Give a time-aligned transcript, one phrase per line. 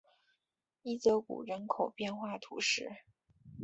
[0.81, 2.89] 伊泽谷人口变化图示